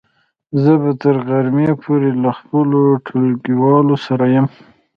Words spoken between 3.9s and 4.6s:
سره يم.